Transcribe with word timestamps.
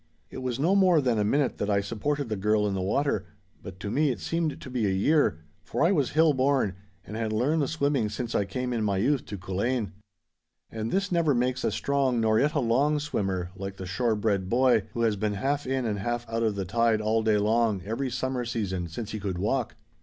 It 0.31 0.39
was 0.39 0.59
no 0.59 0.75
more 0.75 0.99
than 0.99 1.19
a 1.19 1.23
minute 1.23 1.59
that 1.59 1.69
I 1.69 1.79
supported 1.79 2.27
the 2.27 2.35
girl 2.35 2.65
in 2.65 2.73
the 2.73 2.81
water, 2.81 3.27
but 3.61 3.79
to 3.81 3.91
me 3.91 4.09
it 4.09 4.19
seemed 4.19 4.59
to 4.59 4.69
be 4.71 4.87
a 4.87 4.89
year, 4.89 5.43
for 5.63 5.83
I 5.83 5.91
was 5.91 6.13
hill 6.13 6.33
born, 6.33 6.73
and 7.05 7.15
had 7.15 7.31
learned 7.31 7.61
the 7.61 7.67
swimming 7.67 8.09
since 8.09 8.33
I 8.33 8.45
came 8.45 8.73
in 8.73 8.83
my 8.83 8.97
youth 8.97 9.25
to 9.27 9.37
Culzean. 9.37 9.91
And 10.71 10.89
this 10.89 11.11
never 11.11 11.35
makes 11.35 11.63
a 11.63 11.69
strong 11.71 12.19
nor 12.19 12.39
yet 12.39 12.55
a 12.55 12.59
long 12.61 12.97
swimmer 12.97 13.51
like 13.55 13.77
the 13.77 13.85
shore 13.85 14.15
bred 14.15 14.49
boy, 14.49 14.85
who 14.95 15.01
has 15.01 15.17
been 15.17 15.33
half 15.33 15.67
in 15.67 15.85
and 15.85 15.99
half 15.99 16.27
out 16.27 16.41
of 16.41 16.55
the 16.55 16.65
tide 16.65 16.99
all 16.99 17.21
day 17.21 17.37
long 17.37 17.83
every 17.85 18.09
summer 18.09 18.43
season 18.43 18.87
since 18.87 19.11
he 19.11 19.19
could 19.19 19.37
walk. 19.37 19.75